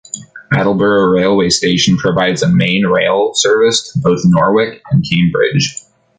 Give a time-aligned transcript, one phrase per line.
[0.51, 5.75] Attleborough railway station provides a main line rail service to both Norwich and Cambridge.